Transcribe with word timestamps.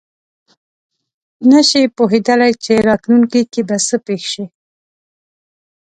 نه 1.49 1.59
شي 1.69 1.81
پوهېدلی 1.95 2.51
چې 2.63 2.73
راتلونکې 2.89 3.41
کې 3.51 3.61
به 3.67 3.77
څه 3.87 3.95
پېښ 4.05 4.21
شي. 4.33 4.45